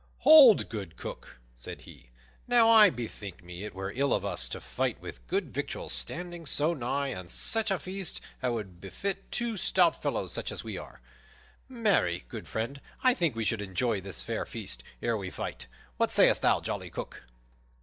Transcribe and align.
"Hold, 0.21 0.67
good 0.67 0.97
Cook!" 0.97 1.37
said 1.55 1.81
he. 1.81 2.09
"Now, 2.47 2.71
I 2.71 2.89
bethink 2.89 3.43
me 3.43 3.63
it 3.63 3.75
were 3.75 3.93
ill 3.95 4.15
of 4.15 4.25
us 4.25 4.49
to 4.49 4.59
fight 4.59 4.99
with 4.99 5.27
good 5.27 5.53
victuals 5.53 5.93
standing 5.93 6.47
so 6.47 6.73
nigh, 6.73 7.09
and 7.09 7.29
such 7.29 7.69
a 7.69 7.77
feast 7.77 8.19
as 8.41 8.51
would 8.51 8.81
befit 8.81 9.31
two 9.31 9.57
stout 9.57 10.01
fellows 10.01 10.33
such 10.33 10.51
as 10.51 10.63
we 10.63 10.75
are. 10.75 11.01
Marry, 11.69 12.23
good 12.29 12.47
friend, 12.47 12.81
I 13.03 13.13
think 13.13 13.35
we 13.35 13.45
should 13.45 13.61
enjoy 13.61 14.01
this 14.01 14.23
fair 14.23 14.43
feast 14.43 14.81
ere 15.03 15.15
we 15.17 15.29
fight. 15.29 15.67
What 15.97 16.11
sayest 16.11 16.41
thou, 16.41 16.61
jolly 16.61 16.89
Cook?" 16.89 17.21